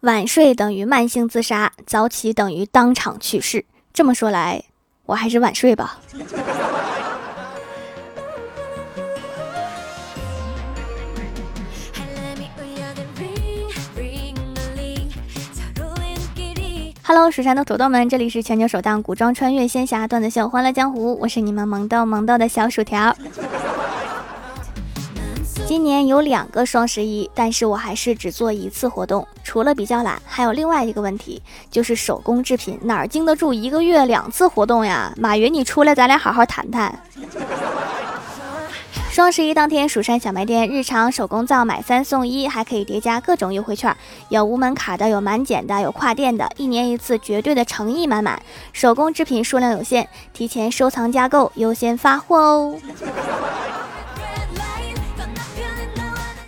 [0.00, 3.66] 晚睡等于慢性自杀，早起等于当场去世。
[3.92, 4.64] 这么说来，
[5.04, 6.00] 我还是晚睡吧。
[17.02, 23.14] Hello，蜀山的土豆们，这里是全球首档古装穿越仙侠段子秀《欢乐江湖》，我是你们萌豆萌豆的小薯条。
[25.70, 29.24] 今年有两个双十一，但是我还是只做一次活动。
[29.44, 31.40] 除了比较懒，还有另外一个问题，
[31.70, 35.14] 就是手工制品哪儿经得住一个月两次活动呀？
[35.16, 36.92] 马云，你出来，咱俩好好谈谈。
[39.12, 43.96] 双十一当天，蜀山小卖店日常手工皂买三送一，还可以叠加各种优惠券，
[44.28, 48.42] 有无门槛的，有满减的，有跨店的，一年一次，绝对的诚意满满。
[48.72, 52.74] 手工制品数量有限，提前收藏加购，优先发货哦。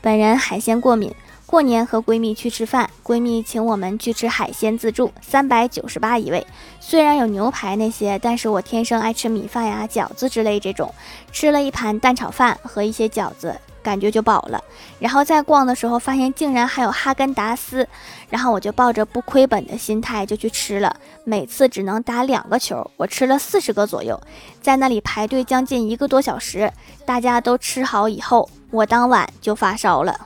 [0.02, 1.14] 本人海鲜过敏。
[1.46, 6.46] 过年和闺蜜去吃饭，闺蜜请我们去吃海鲜自助，三百九十八一位。
[6.80, 10.94] 虽然有牛排那些，但是我天生爱吃米饭呀、饺子之类这种。
[11.30, 14.62] 吃了一盘蛋炒饭和一些饺子，感觉就饱了。
[14.98, 17.86] 然后在逛的时候，发现竟然还有哈根达斯，
[18.30, 20.96] 然后我就抱着不亏本的心态就去吃了。
[21.24, 24.20] 每次只能打两个球，我吃了四十个左右，
[24.60, 26.72] 在那里排队将近一个多小时。
[27.04, 30.18] 大家都吃好以后，我当晚就发烧了。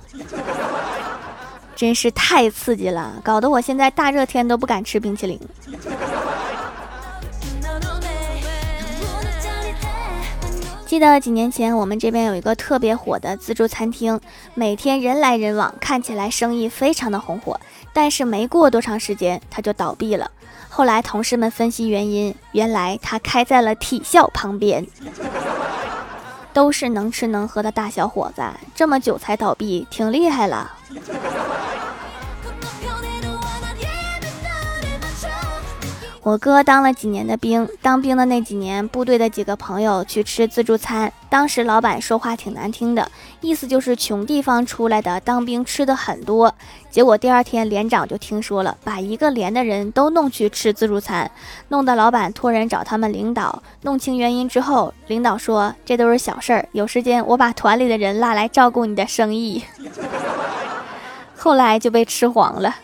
[1.75, 5.39] 真是太刺激了，搞得我现在大热天都不敢吃冰淇淋。
[10.87, 14.21] 记得几年前，我们这边有一个特别火的自助餐厅，
[14.55, 17.61] 每天人来人往，看起来生意非常的红火。
[17.93, 20.31] 但是没过多长时间，它就倒闭了。
[20.69, 24.87] 后来同事们分析原因，原来它开在了体校旁边。
[26.53, 28.43] 都是能吃能喝的大小伙子，
[28.75, 30.71] 这么久才倒闭，挺厉害了。
[36.27, 43.09] 我哥当了几年的兵，当兵的那几年，部队的几个朋友去吃自助餐，当时老板说话挺难听的，
[43.41, 46.53] 意思就是穷地方出来的当兵吃的很多。
[46.91, 51.31] 结果第二天连长就听说了，把一个连的人都弄去吃自助餐，
[51.69, 59.63] 弄得老板托人找他们领导弄清原因之后，领导说这都是小事儿，有时间我把团里的人拉来照顾你的生意。
[61.39, 62.75] 后来就被吃黄了。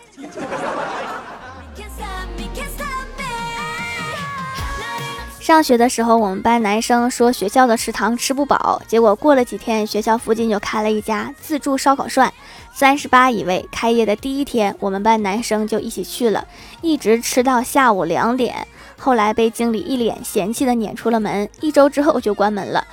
[5.43, 12.33] 上学的时候，我们班男生说学校的食堂吃不饱，结果过了几天，学校附近就开了一家自助烧烤涮，
[12.73, 13.69] 三十八一位。
[13.73, 16.47] 开业的第一天，我们班男生就一起去了，
[16.81, 18.69] 一直吃到下午两点。
[18.97, 22.87] 后来被经理一脸嫌弃的撵出了门，一周之后就关门了，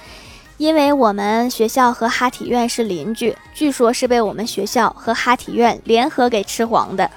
[0.58, 7.12] 因为我们学校和哈体院是邻居，据说是被我们学校和哈体院联合给吃黄的。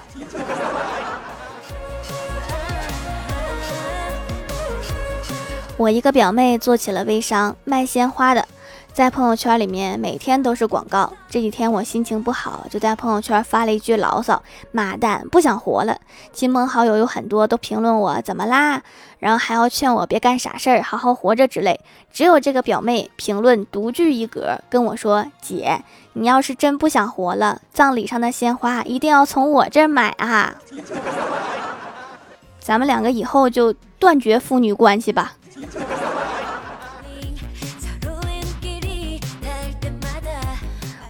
[5.83, 8.47] 我一个表妹做起了微商，卖鲜花的，
[8.93, 11.11] 在朋友圈里面每天都是广告。
[11.29, 14.41] 这几天我心情不好，就在朋友圈发了一句牢骚
[14.71, 15.97] ：“妈蛋，不想活了。”
[16.31, 18.81] 亲朋好友有很多都评论我怎么啦，
[19.19, 21.81] 然后还要劝我别干傻事儿，好好活着之类。
[22.13, 25.83] 只有这个表妹评论独具一格，跟我说：“姐，
[26.13, 30.55] 你要是真不想活了，葬礼上的鲜花一定要从我这儿买啊！
[32.61, 35.33] 咱们两个以后就断绝父女关系吧。”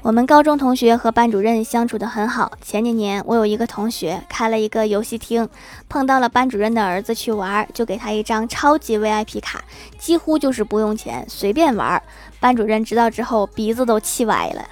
[0.04, 2.52] 我们高中同学和班主任相处的很好。
[2.62, 5.48] 前几年，我有一个同学开了一个游戏厅，
[5.88, 9.64] 碰到了班主任的儿子去玩，就给他一张超级 VIP 卡，
[9.98, 12.04] 几乎就是不用钱，随便玩。
[12.42, 14.66] 班主任知道之后，鼻子都气歪了。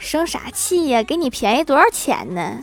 [0.00, 1.00] 生啥气呀？
[1.04, 2.58] 给你便宜多少钱呢？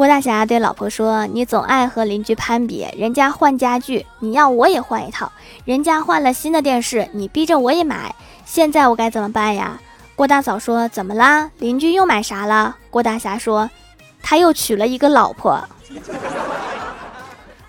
[0.00, 5.30] 郭大侠对老婆说：“你总爱和邻居攀比，人家换家具，你要我也换一套；
[5.66, 8.14] 人家换了新的电视，你逼着我也买。
[8.46, 9.78] 现在我该怎么办呀？”
[10.16, 11.50] 郭大嫂说：“怎么啦？
[11.58, 13.68] 邻居又买啥了？”郭大侠说
[14.24, 15.62] ：“他又娶了一个老婆。”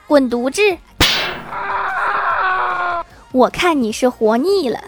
[0.08, 0.62] 滚犊子！
[3.34, 4.80] 我看你是活腻了。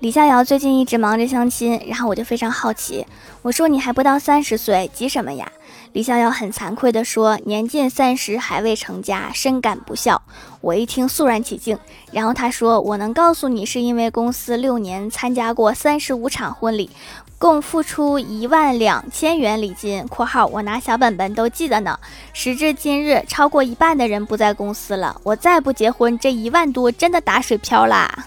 [0.00, 3.04] 李逍遥最近一直忙着相亲，然后我就非常好奇，
[3.42, 5.50] 我说你还不到三十岁，急什么呀？
[5.92, 10.22] 李逍遥很惭愧地说，年近三十还未成家，深感不孝。
[10.60, 11.76] 我一听肃然起敬，
[12.12, 16.88] 然后他说，我能告诉你，是因为公司六年参加过三十五场婚礼，
[17.36, 21.98] 共付出一万两千元礼金（括号我拿小本本都记得呢）。
[22.32, 25.20] 时至今日，超过一半的人不在公司了。
[25.24, 28.26] 我再不结婚，这一万多真的打水漂啦！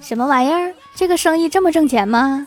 [0.00, 0.74] 什么玩意儿？
[0.94, 2.46] 这个生意这么挣钱吗？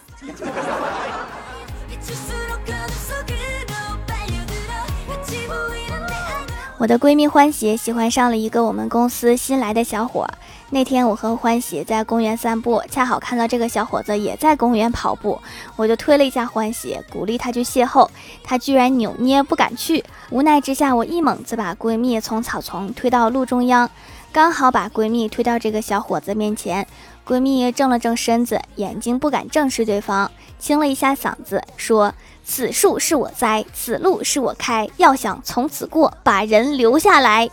[6.77, 10.25] 我的闺蜜欢喜喜欢上了一个我们公司新来的小伙。
[10.71, 15.41] 那天我和欢喜在公园散步，恰好看到这个小伙子也在公园跑步，
[15.75, 18.07] 我就推了一下欢喜，鼓励他去邂逅。
[18.43, 23.89] 他居然扭捏不敢去，无奈之下，我一猛子把闺蜜从草丛推到路中央，
[24.31, 26.85] 刚好把闺蜜推到这个小伙子面前。
[27.25, 32.13] 闺蜜正了正身子，眼睛不敢正视对方，清了一下嗓子说。
[32.43, 34.89] 此树是我栽，此路是我开。
[34.97, 37.47] 要想从此过，把人留下来。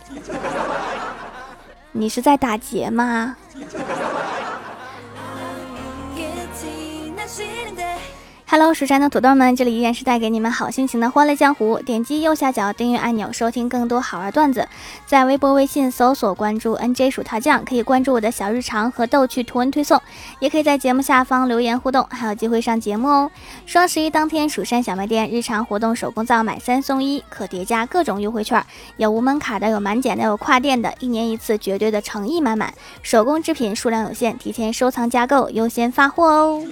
[1.93, 3.35] 你是在打劫吗
[8.49, 11.79] ？Hello，蜀山的土豆们，这里依然是带给你们好心情的欢乐江湖。
[11.79, 14.65] 点击右下角订阅按钮，收听更多好玩段子。
[15.05, 20.01] 在微博、微信搜索关注 NJ 薯条酱，可以关注我的小日常和逗趣图文推送，
[20.39, 23.29] 也可以在节目下方留言互动，还有机会上节目哦。
[23.65, 28.65] 双十一当天，蜀山小卖店日常活动手工皂买三送一，可叠加各种优惠券，
[28.95, 32.73] 有无门槛的，有满减的，有跨店的，一年一次，绝对的诚意满满。
[33.03, 36.63] 手工制品数量有限，提前收藏加购，优先发货哦。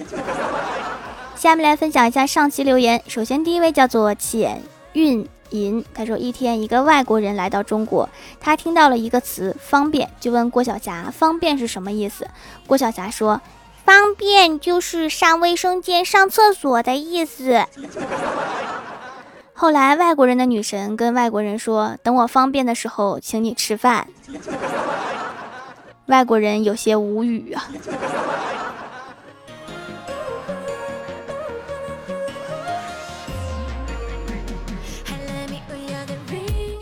[1.46, 3.00] 下面来分享一下上期留言。
[3.06, 4.60] 首先，第一位叫做浅
[4.94, 8.08] 运银，他说一天一个外国人来到中国，
[8.40, 12.26] 他听到了一个词“方便”，就问郭晓霞：“方便是什么意思？”
[12.66, 13.40] 郭晓霞说
[13.86, 17.64] ：“方便就是上卫生间、上厕所的意思。”
[19.54, 24.08] 后来，外国人的女神跟外国人说：“等我方便的时候，请你吃饭。”
[26.06, 27.70] 外国人有些无语啊。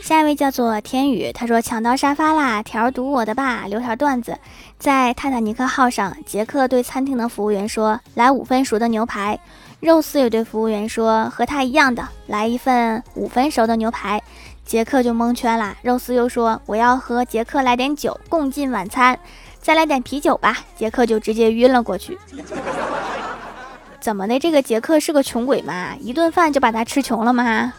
[0.05, 2.63] 下一位叫做天宇，他说抢到沙发啦！
[2.63, 4.37] 条赌我的吧，留条段子。
[4.79, 9.41] 在泰坦尼克号上，杰克对餐厅的服务员说：“来五分熟的牛排。”
[9.81, 14.23] 肉丝也对服务员说：“和他一样的，来一份五分熟的牛排。”
[14.67, 15.75] 杰克就蒙圈了。
[15.81, 19.19] 肉丝又说：“我要和杰克来点酒，共进晚餐。
[19.63, 22.19] 再来点啤酒吧。”杰克就直接晕了过去。
[24.01, 24.39] 怎么的？
[24.39, 25.95] 这个杰克是个穷鬼吗？
[25.99, 27.73] 一顿饭就把他吃穷了吗？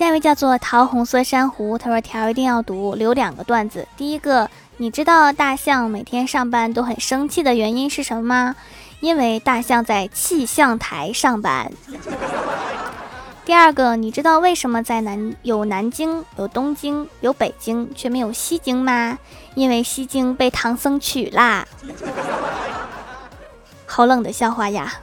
[0.00, 3.86] 下一位叫做桃红色珊瑚，他说条一定要读，留两个段子。
[3.98, 4.48] 第一个，
[4.78, 8.56] 你知道大象每天上班都很生气的原因是什么吗？
[9.00, 11.70] 因为大象在气象台上班。
[13.44, 19.18] 第二个，你知道为什么在南有南京、有东京、有北京，却没有西京吗？
[19.54, 21.68] 因为西京被唐僧取啦。
[23.84, 24.94] 好冷的笑话呀！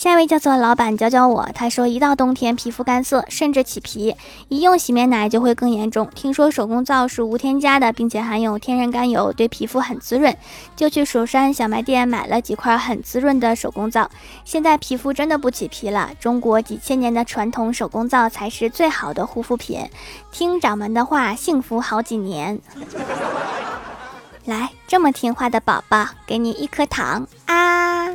[0.00, 4.16] 下一位叫做老板教教我，他说一到冬天皮肤干涩，甚至起皮，
[4.48, 6.08] 一用洗面奶就会更严重。
[6.14, 10.34] 听说手工皂是无添加的，并且含有天然甘油，对皮肤很滋润，
[10.74, 14.10] 就去蜀山小卖店买了几块很滋润的手工皂。
[14.42, 16.12] 现在皮肤真的不起皮了。
[16.18, 19.86] 中国几千年的传统手工皂才是最好的护肤品。
[20.32, 22.58] 听掌门的话，幸福好几年。
[24.46, 28.08] 来，这么听话的宝宝，给你一颗糖啊！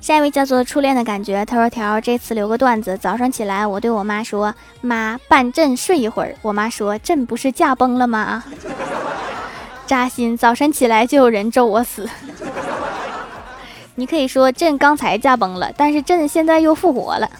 [0.00, 2.94] 下一位叫做初恋的感觉，他说条这次留个段子。
[2.98, 8.44] 早上起来，我对我妈说：“妈，伴朕睡一会儿。”我妈说：“朕不是驾崩了吗？”
[9.86, 12.06] 扎心，早晨起来就有人咒我死。
[13.96, 17.30] 你可以说朕刚才驾崩了，但是朕现在又复活了。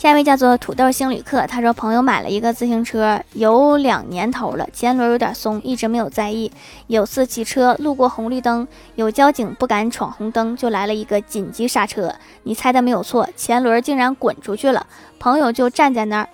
[0.00, 6.50] 下一位叫做土豆星旅客，他说朋友买了一个自行车，有两年头了，前轮有点松，一直没有在意。
[6.86, 12.14] 有次骑车路过红绿灯，有交警不敢闯红灯，就来了一个紧急刹车。
[12.44, 14.86] 你猜的没有错，前轮竟然滚出去了。
[15.18, 16.28] 朋友就站在那儿，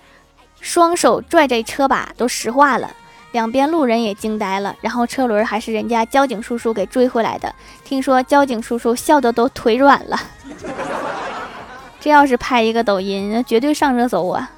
[0.61, 2.89] 双手拽着车把都石化了，
[3.33, 4.73] 两边路人也惊呆了。
[4.79, 10.17] 然后车轮还是人家交警叔叔给追回来的，听说交警叔叔笑得都腿软了。
[11.99, 14.51] 这要是拍一个抖音，那绝对上热搜啊！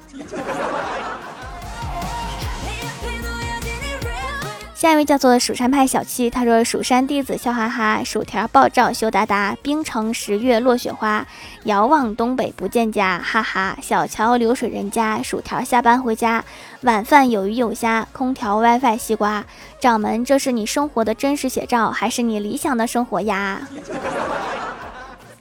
[4.74, 11.26] 下一位叫做蜀山派小七，他说：“蜀山弟子笑哈哈，薯条爆照羞答答，冰城十月落雪花，
[11.64, 13.76] 遥望东北不见家，哈哈。
[13.82, 16.42] 小桥流水人家，薯条下班回家，
[16.80, 19.44] 晚饭有鱼有虾，空调 WiFi 西瓜。
[19.78, 23.60] 掌门，这是你生活的真实写照，还是你理想的生活呀？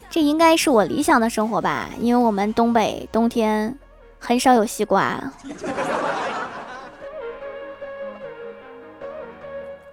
[0.10, 3.78] 这应该是我理想的生活吧，因为我们东北冬天
[4.18, 5.32] 很少有西瓜。”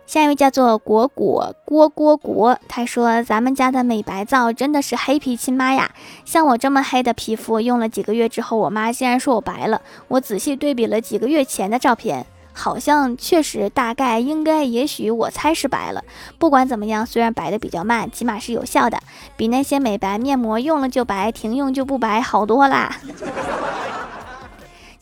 [0.07, 5.91] 下一位叫做果果郭郭果，他说：“咱们家的美白皂真的是黑皮亲妈呀！
[6.25, 9.83] 像我这么黑的皮肤，用了几个月之后，我妈竟然说我白了。
[10.07, 12.25] 我仔细对比了几个月前的照片，
[12.57, 16.03] 好像确实大概应该也许我猜是白了。
[16.39, 18.99] 不管怎么样，虽然白的比较慢，起码是有效的，
[19.37, 22.97] 比那些美白面膜用了就白，停用就不白好多啦。”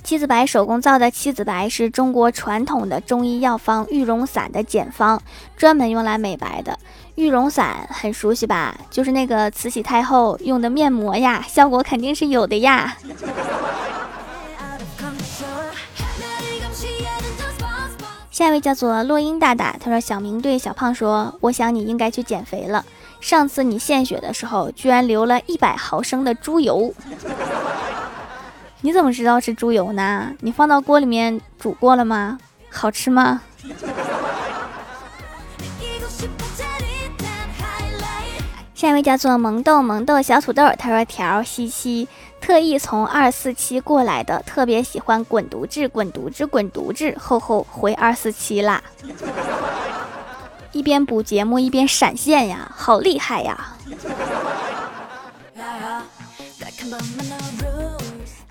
[0.04, 5.18] 七子白手工皂的七子白是中国传统的中医药方玉容散的简方，
[5.56, 6.78] 专门用来美白的。
[7.14, 8.76] 玉容散很熟悉吧？
[8.90, 12.94] 就是那个慈禧太后用的面膜呀，效果肯定是有的呀。
[18.34, 22.84] 下一位叫做落英大大，他说：“小明对小胖说，我想你应该去减肥了。
[23.20, 26.92] 上次你献血的时候，居然流了一百毫升的猪油。
[28.82, 30.32] ”你怎么知道是猪油呢？
[30.40, 32.36] 你放到锅里面煮过了吗？
[32.72, 33.42] 好吃吗？
[38.74, 42.08] 下一位叫做萌豆萌豆小土豆，他说：“条西西
[42.44, 48.82] 特意从二四七过来的，特别喜欢滚犊子滚犊子滚犊子，后后回二四七啦。
[50.70, 53.68] 一边补节目一边闪现呀，好厉害呀！”